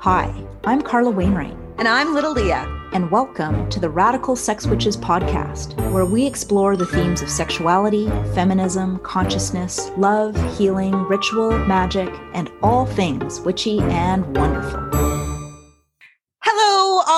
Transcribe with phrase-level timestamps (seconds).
[0.00, 0.32] Hi,
[0.64, 1.54] I'm Carla Wainwright.
[1.76, 2.64] And I'm Little Leah.
[2.94, 8.08] And welcome to the Radical Sex Witches podcast, where we explore the themes of sexuality,
[8.34, 15.09] feminism, consciousness, love, healing, ritual, magic, and all things witchy and wonderful.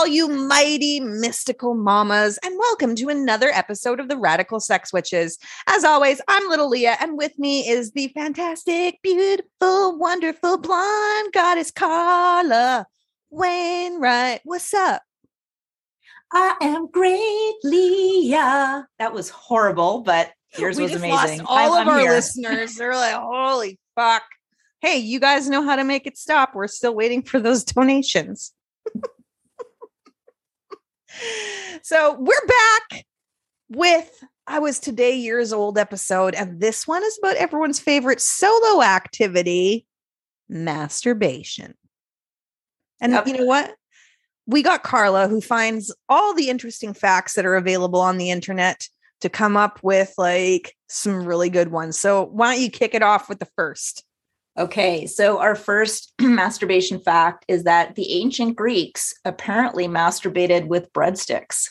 [0.03, 5.39] All you mighty mystical mamas, and welcome to another episode of the Radical Sex Witches.
[5.69, 11.71] As always, I'm Little Leah, and with me is the fantastic, beautiful, wonderful blonde goddess
[11.71, 12.85] Carla
[13.31, 14.41] Wainwright.
[14.43, 15.03] What's up?
[16.33, 18.89] I am great, Leah.
[18.99, 21.43] That was horrible, but yours we was amazing.
[21.43, 22.11] All I'm, of I'm our here.
[22.11, 22.75] listeners.
[22.75, 24.25] They're like, holy fuck.
[24.81, 26.57] Hey, you guys know how to make it stop.
[26.57, 28.53] We're still waiting for those donations.
[31.83, 33.05] so we're back
[33.69, 38.83] with I was today years old episode, and this one is about everyone's favorite solo
[38.83, 39.87] activity,
[40.49, 41.75] masturbation.
[43.01, 43.75] And you know what?
[44.47, 48.89] We got Carla who finds all the interesting facts that are available on the internet
[49.21, 51.99] to come up with like some really good ones.
[51.99, 54.05] So why don't you kick it off with the first?
[54.59, 61.69] Okay, so our first masturbation fact is that the ancient Greeks apparently masturbated with breadsticks.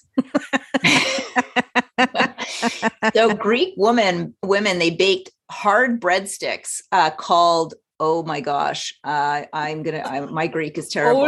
[3.14, 9.84] so Greek women women they baked hard breadsticks uh, called oh my gosh uh, I'm
[9.84, 11.22] gonna I, my Greek is terrible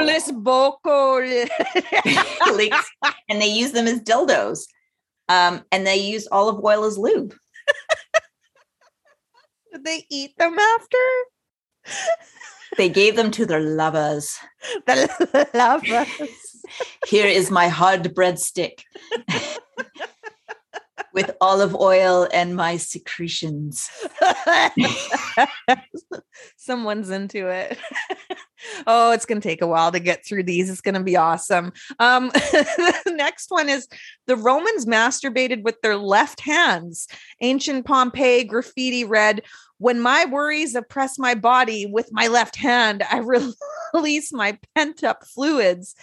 [3.30, 4.66] and they use them as dildos
[5.30, 7.34] um, and they use olive oil as lube.
[9.72, 10.98] Did they eat them after?
[12.77, 14.38] They gave them to their lovers.
[14.85, 16.07] The lovers.
[17.05, 18.83] Here is my hard breadstick
[21.13, 23.89] with olive oil and my secretions.
[26.57, 27.77] Someone's into it.
[28.88, 30.69] Oh, it's going to take a while to get through these.
[30.69, 31.73] It's going to be awesome.
[32.00, 33.88] Um, the next one is
[34.28, 37.07] the Romans masturbated with their left hands.
[37.41, 39.41] Ancient Pompeii graffiti read,
[39.78, 43.18] When my worries oppress my body with my left hand, I
[43.94, 45.95] release my pent up fluids.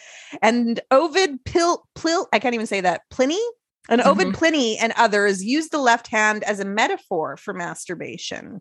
[0.42, 3.40] And Ovid Pil, Plil, I can't even say that, Pliny?
[3.88, 4.34] And Ovid Mhm.
[4.34, 8.60] Pliny and others used the left hand as a metaphor for masturbation.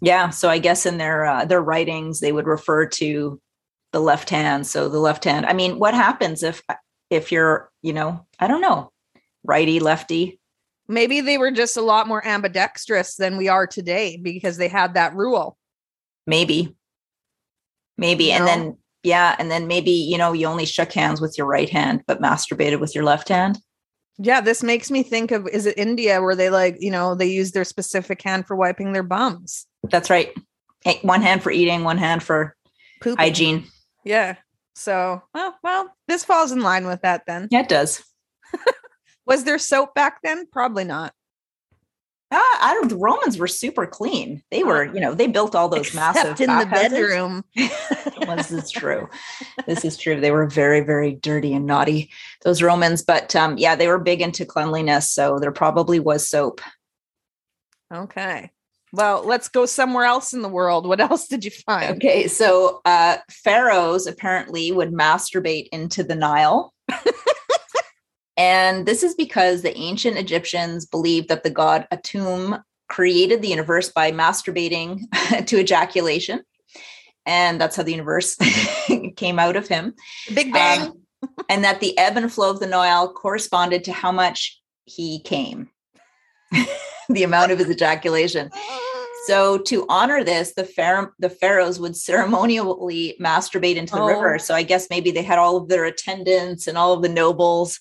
[0.00, 3.40] Yeah, so I guess in their uh, their writings they would refer to
[3.92, 4.66] the left hand.
[4.66, 5.46] So the left hand.
[5.46, 6.62] I mean, what happens if
[7.10, 8.92] if you're, you know, I don't know,
[9.44, 10.40] righty, lefty?
[10.88, 14.94] Maybe they were just a lot more ambidextrous than we are today because they had
[14.94, 15.56] that rule.
[16.26, 16.76] Maybe.
[17.96, 18.32] Maybe.
[18.32, 18.50] And No.
[18.50, 22.02] then yeah, and then maybe, you know, you only shook hands with your right hand
[22.06, 23.58] but masturbated with your left hand.
[24.18, 27.26] Yeah, this makes me think of is it India where they like, you know, they
[27.26, 29.66] use their specific hand for wiping their bums.
[29.90, 30.32] That's right.
[30.84, 32.56] Hey, One hand for eating, one hand for
[33.02, 33.18] Pooping.
[33.18, 33.66] hygiene.
[34.04, 34.36] Yeah.
[34.74, 37.48] So, well, well, this falls in line with that then.
[37.50, 38.02] Yeah, it does.
[39.26, 40.46] Was there soap back then?
[40.52, 41.12] Probably not.
[42.32, 42.88] Ah, I don't.
[42.88, 44.42] The Romans were super clean.
[44.50, 47.44] They were, you know, they built all those massive Except in the bedroom.
[48.36, 49.08] this is true.
[49.66, 50.20] This is true.
[50.20, 52.10] They were very, very dirty and naughty,
[52.42, 53.02] those Romans.
[53.02, 56.60] But um, yeah, they were big into cleanliness, so there probably was soap.
[57.94, 58.50] Okay.
[58.92, 60.86] Well, let's go somewhere else in the world.
[60.88, 61.96] What else did you find?
[61.96, 66.72] Okay, so uh, pharaohs apparently would masturbate into the Nile.
[68.36, 73.88] and this is because the ancient Egyptians believed that the god Atum created the universe
[73.90, 75.00] by masturbating
[75.46, 76.42] to ejaculation.
[77.24, 78.36] And that's how the universe
[79.16, 79.94] came out of him.
[80.34, 80.80] Big Bang.
[80.82, 81.02] Um,
[81.48, 85.68] and that the ebb and flow of the Nile corresponded to how much he came,
[87.08, 88.50] the amount of his ejaculation.
[89.26, 94.06] So to honor this, the pharaoh, the pharaohs would ceremonially masturbate into the Oh.
[94.06, 94.38] river.
[94.38, 97.80] So I guess maybe they had all of their attendants and all of the nobles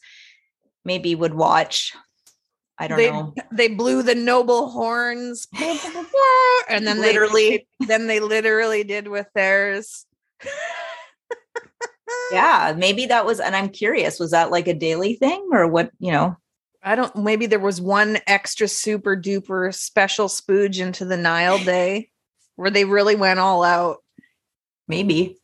[0.85, 1.93] maybe would watch.
[2.77, 3.33] I don't they, know.
[3.51, 5.47] They blew the noble horns,
[6.69, 7.67] and then Literally.
[7.79, 10.05] they then they literally did with theirs.
[12.31, 15.91] Yeah, maybe that was and I'm curious, was that like a daily thing or what,
[15.99, 16.37] you know?
[16.83, 17.15] I don't.
[17.15, 22.09] Maybe there was one extra super duper special spooge into the Nile day
[22.57, 23.97] where they really went all out.
[24.87, 25.37] Maybe.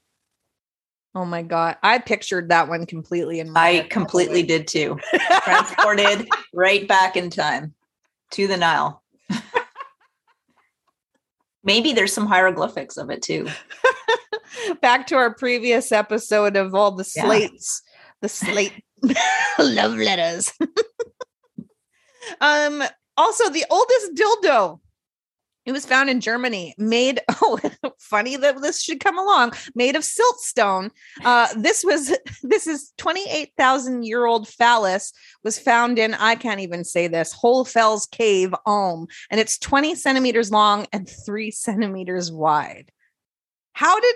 [1.13, 3.89] Oh my god, I pictured that one completely in my I head.
[3.89, 4.97] completely did too.
[5.43, 7.73] Transported right back in time
[8.31, 9.03] to the Nile.
[11.63, 13.47] Maybe there's some hieroglyphics of it too.
[14.81, 17.25] back to our previous episode of all the Yeah.
[17.25, 17.81] slates,
[18.21, 18.73] the slate
[19.59, 20.51] love letters.
[22.41, 22.83] um,
[23.17, 24.79] also the oldest dildo
[25.65, 27.59] It was found in Germany, made, oh,
[27.99, 30.89] funny that this should come along, made of siltstone.
[31.23, 35.13] Uh, this was, this is 28,000 year old phallus
[35.43, 40.51] was found in, I can't even say this, Hohlfels Cave, Ulm, and it's 20 centimeters
[40.51, 42.91] long and three centimeters wide.
[43.73, 44.15] How did,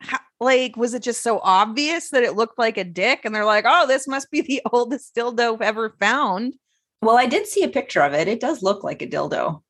[0.00, 3.20] how, like, was it just so obvious that it looked like a dick?
[3.24, 6.54] And they're like, oh, this must be the oldest dildo ever found.
[7.00, 8.28] Well, I did see a picture of it.
[8.28, 9.62] It does look like a dildo.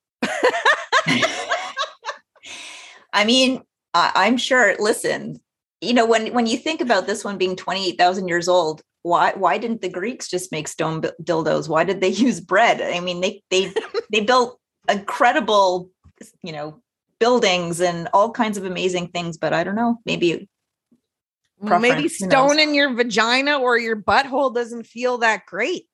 [3.13, 3.63] I mean,
[3.95, 4.77] I, am sure.
[4.79, 5.41] Listen,
[5.81, 9.59] you know, when when you think about this one being 28,000 years old, why why
[9.59, 11.69] didn't the Greeks just make stone dildos?
[11.69, 12.81] Why did they use bread?
[12.81, 13.73] I mean, they they
[14.11, 14.59] they built
[14.89, 15.91] incredible,
[16.43, 16.83] you know,
[17.19, 19.39] buildings and all kinds of amazing things.
[19.39, 20.49] But I don't know, maybe
[21.61, 25.87] maybe stone in your vagina or your butthole doesn't feel that great.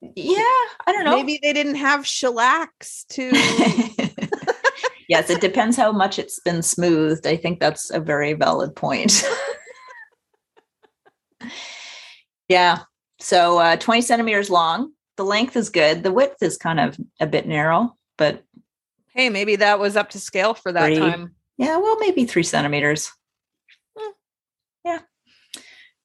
[0.00, 0.42] Yeah,
[0.86, 1.16] I don't know.
[1.16, 3.30] Maybe they didn't have shellacs to.
[5.08, 7.26] yes, it depends how much it's been smoothed.
[7.26, 9.24] I think that's a very valid point.
[12.48, 12.80] yeah.
[13.20, 14.92] So uh, 20 centimeters long.
[15.16, 16.04] The length is good.
[16.04, 18.44] The width is kind of a bit narrow, but.
[19.14, 21.34] Hey, maybe that was up to scale for that three, time.
[21.56, 23.10] Yeah, well, maybe three centimeters.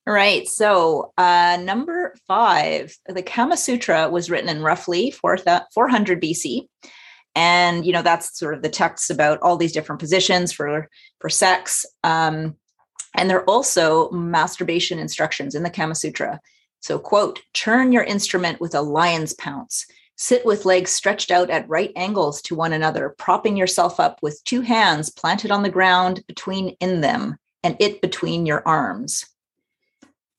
[0.05, 0.45] All right.
[0.50, 6.67] So, uh, number five, the Kama Sutra was written in roughly 400 BC.
[7.35, 10.89] And, you know, that's sort of the texts about all these different positions for,
[11.19, 11.85] for sex.
[12.03, 12.57] Um,
[13.15, 16.39] and there are also masturbation instructions in the Kama Sutra.
[16.81, 19.85] So, quote, turn your instrument with a lion's pounce.
[20.17, 24.44] Sit with legs stretched out at right angles to one another, propping yourself up with
[24.44, 29.25] two hands planted on the ground between in them and it between your arms.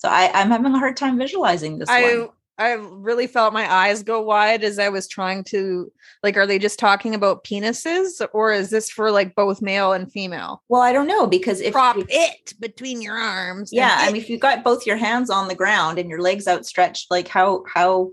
[0.05, 2.29] So I, I'm having a hard time visualizing this I, one.
[2.59, 5.91] I really felt my eyes go wide as I was trying to
[6.23, 10.13] like, are they just talking about penises or is this for like both male and
[10.13, 10.63] female?
[10.69, 13.71] Well, I don't know because if prop if, it between your arms.
[13.73, 13.97] Yeah.
[13.99, 17.11] I mean, if you've got both your hands on the ground and your legs outstretched,
[17.11, 18.11] like how, how,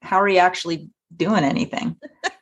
[0.00, 1.94] how are you actually doing anything?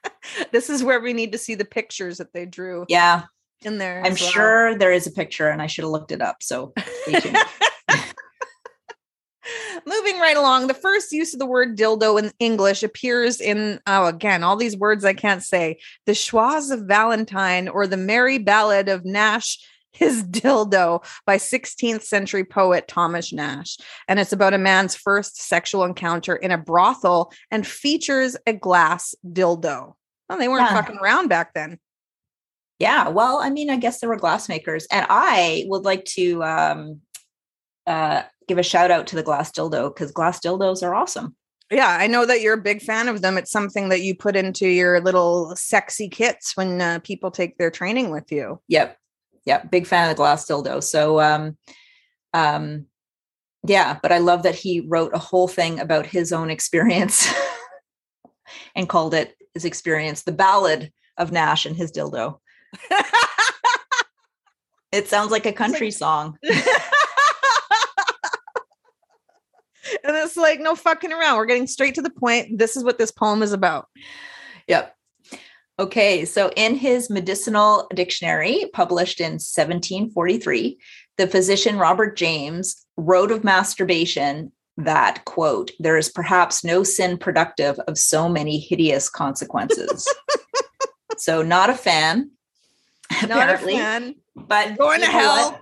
[0.51, 2.87] this is where we need to see the pictures that they drew.
[2.89, 3.25] Yeah.
[3.67, 3.99] In there.
[3.99, 4.17] I'm well.
[4.17, 6.43] sure there is a picture and I should have looked it up.
[6.43, 6.73] So
[9.87, 14.07] moving right along, the first use of the word dildo in English appears in, oh,
[14.07, 18.89] again, all these words I can't say the Schwas of Valentine or the Merry Ballad
[18.89, 19.59] of Nashe
[19.93, 23.81] his dildo by 16th century poet Thomas Nashe.
[24.09, 29.15] And it's about a man's first sexual encounter in a brothel and features a glass
[29.27, 29.95] dildo.
[30.29, 30.75] Well, they weren't yeah.
[30.75, 31.79] fucking around back then.
[32.79, 33.09] Yeah.
[33.09, 34.85] Well, I mean, I guess there were glassmakers.
[34.91, 37.01] And I would like to um,
[37.87, 41.37] uh, give a shout out to the glass dildo because glass dildos are awesome.
[41.71, 43.39] Yeah, I know that you're a big fan of them.
[43.39, 47.71] It's something that you put into your little sexy kits when uh, people take their
[47.71, 48.61] training with you.
[48.67, 48.99] Yep.
[49.45, 49.71] Yep.
[49.71, 50.83] Big fan of the glass dildo.
[50.83, 51.57] So, um,
[52.35, 52.87] um,
[53.65, 57.33] yeah, but I love that he wrote a whole thing about his own experience
[58.75, 62.41] and called it his experience, the ballad of Nashe and his dildo.
[64.91, 66.37] it sounds like a country song.
[70.05, 71.37] and it's like no fucking around.
[71.37, 72.59] We're getting straight to the point.
[72.59, 73.89] This is what this poem is about.
[74.69, 74.95] Yep.
[75.79, 80.79] Okay, so in his medicinal dictionary, published in 1743,
[81.17, 87.79] the physician Robert James wrote of masturbation that, quote, there is perhaps no sin productive
[87.89, 90.07] of so many hideous consequences.
[91.17, 92.31] so, not a fan,
[93.23, 93.75] not apparently.
[93.75, 94.15] A fan.
[94.37, 95.60] But going to hell.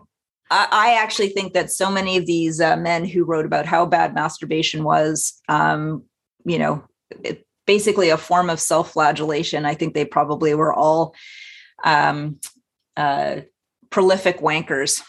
[0.51, 4.15] I actually think that so many of these uh, men who wrote about how bad
[4.15, 6.05] masturbation was, um,
[6.45, 6.85] you know,
[7.23, 9.67] it, basically a form of self-flagellation.
[9.67, 11.15] I think they probably were all
[11.85, 12.41] um,
[12.97, 13.43] uh,
[13.91, 15.03] prolific wankers.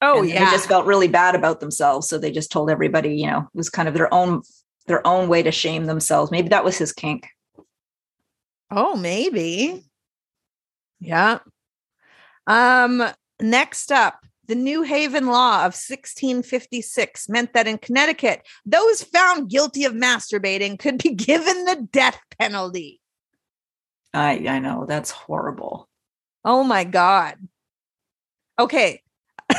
[0.00, 3.14] Oh and yeah, they just felt really bad about themselves, so they just told everybody,
[3.16, 4.40] you know, it was kind of their own
[4.86, 6.30] their own way to shame themselves.
[6.30, 7.28] Maybe that was his kink.
[8.70, 9.84] Oh, maybe.
[11.00, 11.40] Yeah.
[12.46, 13.04] Um.
[13.42, 14.20] Next up,
[14.50, 20.76] the New Haven Law of 1656 meant that in Connecticut, those found guilty of masturbating
[20.76, 23.00] could be given the death penalty.
[24.12, 25.88] I I know that's horrible.
[26.44, 27.36] Oh my god.
[28.58, 29.02] Okay.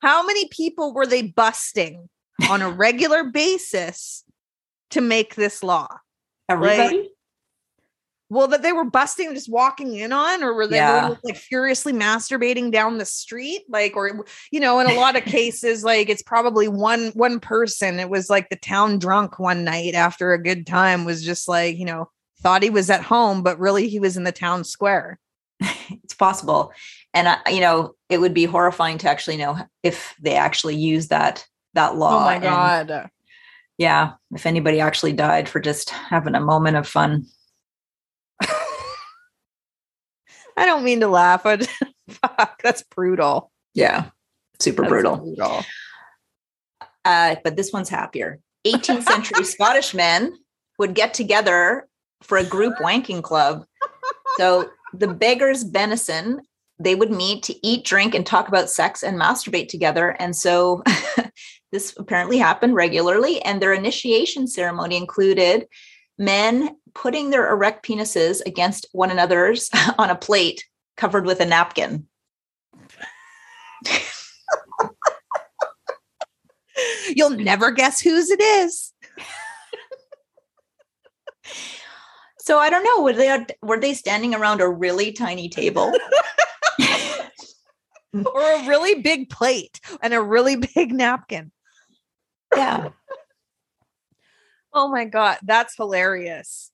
[0.00, 2.08] How many people were they busting
[2.48, 4.22] on a regular basis
[4.90, 5.88] to make this law?
[6.48, 6.98] Everybody?
[6.98, 7.08] Like,
[8.30, 11.14] Well, that they were busting, just walking in on, or were they Yeah.
[11.24, 13.62] like furiously masturbating down the street?
[13.68, 17.98] Like, or you know, in a lot of cases, like it's probably one one person.
[17.98, 21.78] It was like the town drunk one night after a good time was just like,
[21.78, 22.10] you know,
[22.42, 25.18] thought he was at home, but really he was in the town square.
[25.90, 26.72] it's possible
[27.14, 31.08] and I, you know it would be horrifying to actually know if they actually use
[31.08, 31.44] that
[31.74, 33.10] that oh law oh my and, god.
[33.76, 37.26] yeah if anybody actually died for just having a moment of fun
[40.58, 41.68] I don't mean to laugh, but
[42.10, 43.50] fuck, that's brutal.
[43.74, 44.10] yeah
[44.60, 45.16] super That's brutal.
[45.18, 45.64] brutal.
[47.04, 48.40] uh, but this one's happier.
[48.66, 50.36] 18th century scottish men
[50.78, 51.88] would get together
[52.22, 53.64] for a group wanking club.
[54.36, 56.40] So the beggars benison
[56.80, 60.10] they would meet to eat drink and talk about sex and masturbate together.
[60.20, 60.82] And so
[61.72, 63.42] this apparently happened regularly.
[63.42, 65.66] And their initiation ceremony included
[66.18, 70.64] men putting their erect penises against one another's on a plate
[70.96, 72.06] covered with a napkin
[77.08, 78.92] You'll never guess whose it is.
[82.40, 85.92] so i don't know were they were they standing around a really tiny table
[88.14, 91.52] Or a really big plate and a really big napkin.
[92.56, 92.88] yeah
[94.72, 96.70] Oh my god, that's hilarious.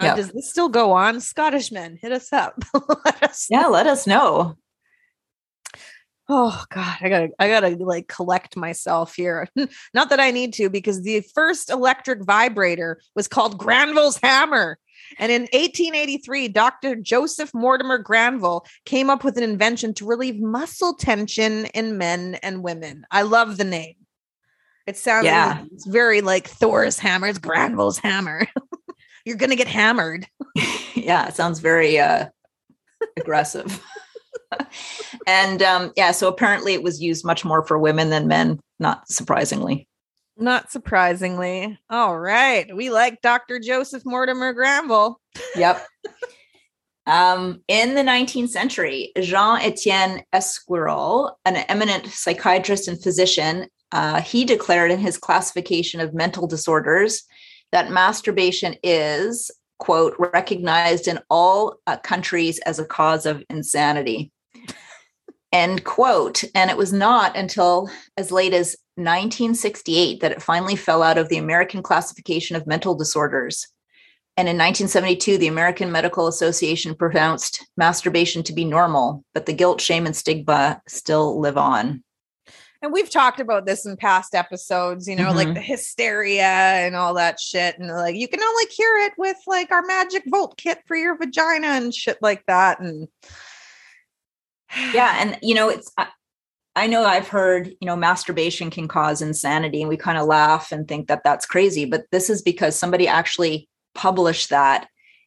[0.00, 1.20] Uh, does this still go on?
[1.20, 2.62] Scottish men, hit us up.
[3.04, 4.56] Let us yeah let us know
[6.32, 9.48] Oh God, I gotta, I gotta like collect myself here.
[9.94, 14.78] Not that I need to, because the first electric vibrator was called Granville's hammer.
[15.18, 16.94] And in 1883, Dr.
[16.94, 22.62] Joseph Mortimer Granville came up with an invention to relieve muscle tension in men and
[22.62, 23.04] women.
[23.10, 23.96] I love the name.
[24.86, 25.64] It sounds Yeah.
[25.72, 28.46] it's very like Thor's hammer, it's Granville's hammer.
[29.24, 30.26] You're gonna get hammered.
[30.94, 32.26] yeah it sounds very uh
[33.18, 33.82] aggressive
[35.26, 39.08] and um yeah so apparently it was used much more for women than men not
[39.08, 39.86] surprisingly
[40.36, 41.78] Not surprisingly.
[41.90, 42.74] All right.
[42.74, 43.60] We like Dr.
[43.60, 45.20] Joseph Mortimer Granville.
[45.54, 45.86] yep
[47.06, 54.90] um in the 19th century jean-etienne esquirol an eminent psychiatrist and physician uh, he declared
[54.92, 57.22] in his classification of mental disorders
[57.72, 64.30] that masturbation is quote recognized in all uh, countries as a cause of insanity
[65.52, 66.44] end quote.
[66.54, 71.28] And it was not until as late as 1968 that it finally fell out of
[71.28, 73.66] the american classification of mental disorders.
[74.36, 79.80] And in 1972 the american medical association pronounced masturbation to be normal but the guilt
[79.80, 82.04] shame and stigma still live on
[82.82, 85.54] And we've talked about this in past episodes, you know, like Mhm.
[85.54, 87.78] the hysteria and all that shit.
[87.78, 91.16] And like, you can only cure it with like our magic volt kit for your
[91.16, 92.80] vagina and shit like that.
[92.80, 93.08] And
[94.94, 96.06] yeah and you know it's I,
[96.76, 100.70] I know i've heard you know masturbation can cause insanity and we kind of laugh
[100.72, 104.86] and think that that's crazy but this is because somebody actually published that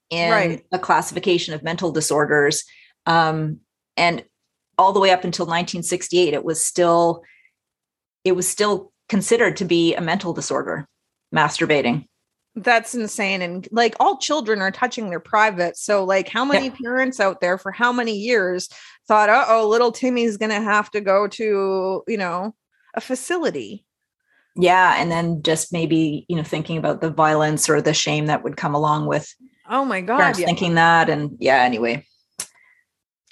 [0.10, 0.66] in Right.
[0.72, 2.64] a classification of mental disorders
[3.06, 3.60] um,
[3.98, 4.24] and
[4.78, 7.24] all the way up until 1968 it was still
[8.24, 10.88] it was still considered to be a mental disorder
[11.34, 12.06] masturbating
[12.56, 13.42] that's insane.
[13.42, 15.76] And like all children are touching their private.
[15.76, 18.70] So, like, how many parents out there for how many years
[19.08, 22.54] thought, uh oh, little Timmy's going to have to go to, you know,
[22.94, 23.86] a facility?
[24.56, 28.44] yeah and then just maybe you know thinking about the violence or the shame that
[28.44, 29.34] would come along with
[29.68, 30.18] Oh my God.
[30.18, 30.46] parents yeah.
[30.46, 32.06] thinking that and yeah anyway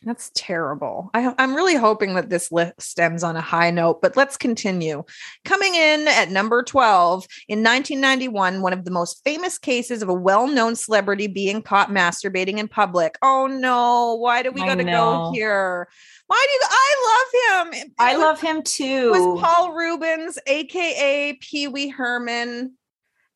[0.03, 1.12] That's terrible.
[1.13, 5.03] I, I'm really hoping that this list ends on a high note, but let's continue.
[5.46, 10.13] Coming in at number 12, in 1991, one of the most famous cases of a
[10.13, 13.15] well known celebrity being caught masturbating in public.
[13.22, 15.88] Oh no, why do we got to go here?
[16.25, 17.91] Why do you, I love him?
[18.00, 19.12] I was- love him it too.
[19.12, 22.74] was Paul Reubens, aka Pee Wee Herman.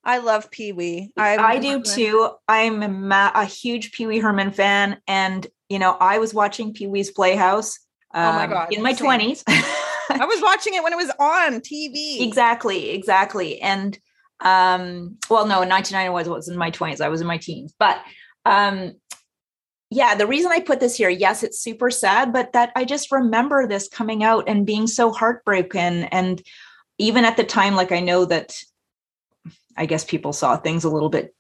[0.03, 1.11] I love Pee Wee.
[1.17, 2.29] I do too.
[2.47, 5.45] I'm a, ma- a huge Pee Wee Herman fan, and
[5.75, 7.77] you know, I was watching Pee Wee's Playhouse.
[8.13, 9.07] Oh my um, God, In my same.
[9.07, 9.43] twenties.
[9.49, 12.21] I was watching it when it was on TV.
[12.25, 13.61] exactly, exactly.
[13.61, 13.99] And
[14.39, 17.01] um, well, no, in 1990 was was in my twenties.
[17.01, 18.01] I was in my teens, but
[18.45, 18.93] um,
[19.89, 23.11] yeah, the reason I put this here, yes, it's super sad, but that I just
[23.11, 26.05] remember this coming out and being so heartbroken.
[26.05, 26.41] And
[26.99, 28.55] even at the time, like I know that
[29.75, 31.35] I guess people saw things a little bit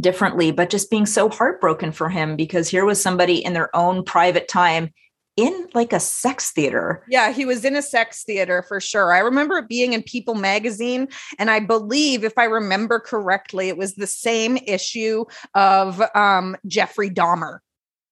[0.00, 4.04] differently, but just being so heartbroken for him because here was somebody in their own
[4.04, 4.92] private time
[5.36, 7.04] in like a sex theater.
[7.08, 9.12] Yeah, he was in a sex theater for sure.
[9.12, 11.08] I remember it being in People magazine.
[11.38, 17.10] And I believe, if I remember correctly, it was the same issue of um, Jeffrey
[17.10, 17.58] Dahmer.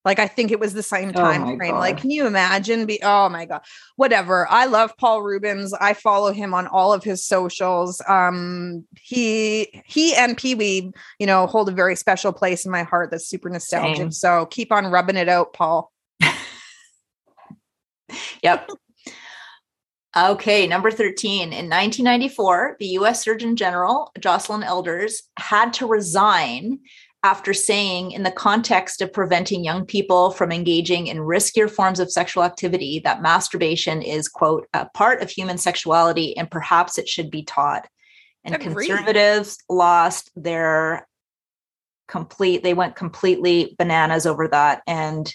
[0.03, 1.71] Like I think it was the same time Oh frame.
[1.71, 1.79] God.
[1.79, 2.85] Like, can you imagine?
[2.85, 3.61] Be oh my god,
[3.95, 4.47] whatever.
[4.49, 5.73] I love Paul Reubens.
[5.73, 8.01] I follow him on all of his socials.
[8.07, 12.83] Um, he he and Pee Wee, you know, hold a very special place in my
[12.83, 13.11] heart.
[13.11, 13.97] That's super nostalgic.
[13.97, 14.11] Same.
[14.11, 15.91] So keep on rubbing it out, Paul.
[18.43, 18.69] Yep.
[20.17, 21.53] Okay, number 13.
[21.53, 26.79] In 1994, the US Surgeon General, Jocelyn Elders, had to resign
[27.23, 32.11] after saying, in the context of preventing young people from engaging in riskier forms of
[32.11, 37.29] sexual activity, that masturbation is, quote, a part of human sexuality and perhaps it should
[37.29, 37.87] be taught.
[38.43, 38.87] And Agreed.
[38.87, 41.07] conservatives lost their
[42.07, 44.81] complete, they went completely bananas over that.
[44.87, 45.33] And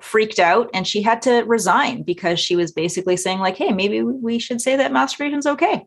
[0.00, 4.00] freaked out and she had to resign because she was basically saying like hey maybe
[4.00, 5.84] we should say that masturbation's okay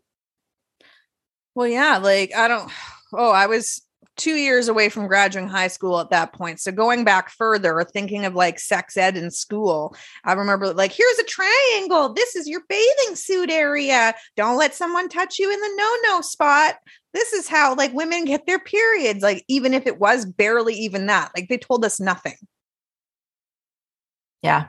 [1.54, 2.70] Well, yeah, like I don't
[3.14, 3.80] oh, I was
[4.16, 6.60] two years away from graduating high school at that point.
[6.60, 11.18] So going back further, thinking of like sex ed in school, I remember like, here's
[11.18, 12.12] a triangle.
[12.12, 14.14] This is your bathing suit area.
[14.36, 16.76] Don't let someone touch you in the no-no spot.
[17.14, 19.22] This is how like women get their periods.
[19.22, 22.36] Like, even if it was barely even that, like they told us nothing.
[24.42, 24.68] yeah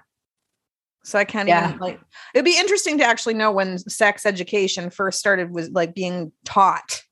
[1.04, 1.68] So I can't Yeah.
[1.70, 2.00] even like
[2.34, 7.04] it'd be interesting to actually know when sex education first started was like being taught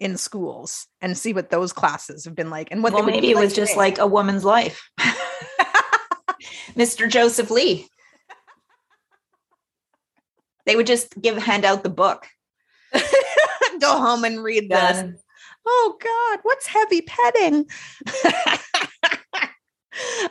[0.00, 3.36] in schools and see what those classes have been like and what well maybe it
[3.36, 3.78] was just today.
[3.78, 4.90] like a woman's life
[6.74, 7.86] mr joseph lee
[10.66, 12.26] they would just give hand out the book
[13.80, 15.20] go home and read this.
[15.66, 17.66] Oh God, what's heavy petting?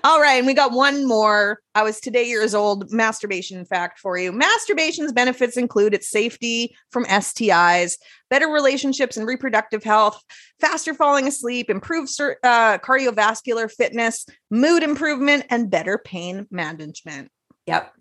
[0.03, 1.59] All right, and we got one more.
[1.75, 4.31] I was today years old masturbation fact for you.
[4.31, 7.97] Masturbation's benefits include its safety from STIs,
[8.29, 10.23] better relationships and reproductive health,
[10.59, 17.29] faster falling asleep, improved uh, cardiovascular fitness, mood improvement, and better pain management.
[17.65, 17.93] Yep.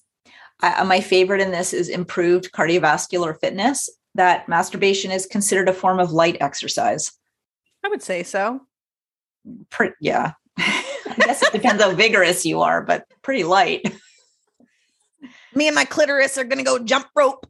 [0.60, 3.88] I, my favorite in this is improved cardiovascular fitness.
[4.14, 7.12] That masturbation is considered a form of light exercise.
[7.84, 8.60] I would say so.
[9.70, 10.32] Pretty, yeah.
[11.20, 13.84] I guess it depends how vigorous you are, but pretty light.
[15.54, 17.44] Me and my clitoris are going to go jump rope.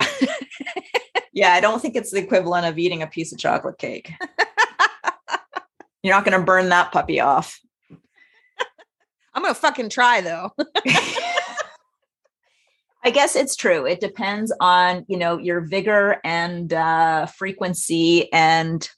[1.33, 4.13] Yeah, I don't think it's the equivalent of eating a piece of chocolate cake.
[6.03, 7.61] You're not going to burn that puppy off.
[9.35, 10.53] I'm going to fucking try though.
[13.05, 13.87] I guess it's true.
[13.87, 18.89] It depends on, you know, your vigor and uh frequency and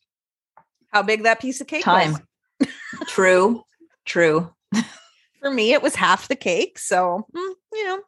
[0.88, 2.16] How big that piece of cake time.
[3.08, 3.62] true.
[4.06, 4.50] True.
[5.40, 6.78] For me, it was half the cake.
[6.78, 8.00] So, mm, you know.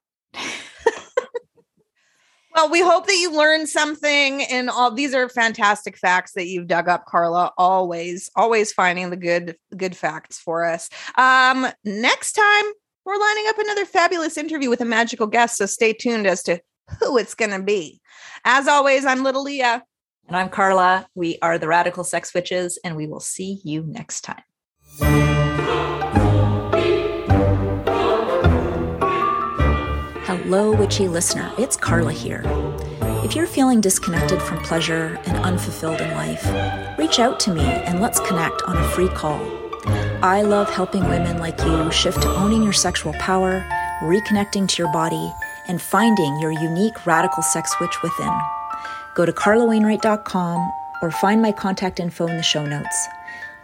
[2.54, 4.42] well, we hope that you learned something.
[4.42, 7.52] And all these are fantastic facts that you've dug up, Carla.
[7.56, 10.90] Always, always finding the good, good facts for us.
[11.16, 12.64] Um, next time,
[13.04, 15.56] we're lining up another fabulous interview with a magical guest.
[15.56, 16.60] So stay tuned as to
[17.00, 18.00] who it's going to be.
[18.44, 19.82] As always, I'm Little Leah.
[20.28, 21.08] And I'm Carla.
[21.14, 24.42] We are the Radical Sex Witches, and we will see you next time.
[30.54, 31.50] Hello, witchy listener.
[31.56, 32.42] It's Carla here.
[33.24, 36.44] If you're feeling disconnected from pleasure and unfulfilled in life,
[36.98, 39.40] reach out to me and let's connect on a free call.
[40.22, 43.64] I love helping women like you shift to owning your sexual power,
[44.02, 45.32] reconnecting to your body,
[45.68, 48.38] and finding your unique radical sex witch within.
[49.14, 53.08] Go to carlawainwright.com or find my contact info in the show notes.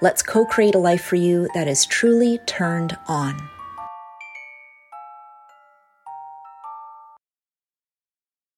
[0.01, 3.51] Let's co create a life for you that is truly turned on.